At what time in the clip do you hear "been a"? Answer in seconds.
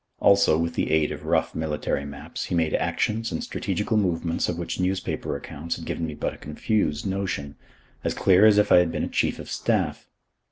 8.91-9.07